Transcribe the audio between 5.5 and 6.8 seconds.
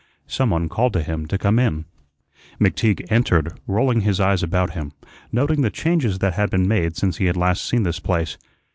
the changes that had been